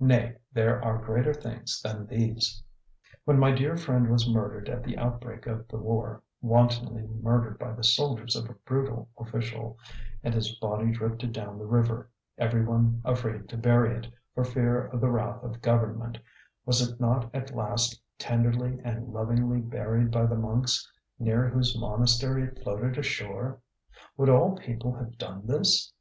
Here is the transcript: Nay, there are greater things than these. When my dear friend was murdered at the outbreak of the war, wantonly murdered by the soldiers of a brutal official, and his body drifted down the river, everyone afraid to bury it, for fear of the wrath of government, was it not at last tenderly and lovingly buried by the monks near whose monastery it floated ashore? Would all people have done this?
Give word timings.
Nay, 0.00 0.34
there 0.52 0.84
are 0.84 0.98
greater 0.98 1.32
things 1.32 1.80
than 1.80 2.08
these. 2.08 2.60
When 3.24 3.38
my 3.38 3.52
dear 3.52 3.76
friend 3.76 4.08
was 4.10 4.28
murdered 4.28 4.68
at 4.68 4.82
the 4.82 4.98
outbreak 4.98 5.46
of 5.46 5.68
the 5.68 5.76
war, 5.76 6.24
wantonly 6.42 7.04
murdered 7.06 7.56
by 7.60 7.70
the 7.72 7.84
soldiers 7.84 8.34
of 8.34 8.50
a 8.50 8.54
brutal 8.66 9.08
official, 9.16 9.78
and 10.24 10.34
his 10.34 10.56
body 10.56 10.90
drifted 10.90 11.30
down 11.32 11.56
the 11.56 11.66
river, 11.66 12.10
everyone 12.36 13.00
afraid 13.04 13.48
to 13.48 13.56
bury 13.56 13.96
it, 13.96 14.12
for 14.34 14.42
fear 14.42 14.88
of 14.88 15.00
the 15.00 15.08
wrath 15.08 15.40
of 15.44 15.62
government, 15.62 16.18
was 16.64 16.80
it 16.82 16.98
not 16.98 17.32
at 17.32 17.54
last 17.54 18.02
tenderly 18.18 18.80
and 18.82 19.10
lovingly 19.12 19.60
buried 19.60 20.10
by 20.10 20.26
the 20.26 20.34
monks 20.34 20.90
near 21.20 21.48
whose 21.48 21.78
monastery 21.78 22.42
it 22.42 22.60
floated 22.60 22.98
ashore? 22.98 23.60
Would 24.16 24.30
all 24.30 24.56
people 24.56 24.96
have 24.96 25.16
done 25.16 25.46
this? 25.46 25.92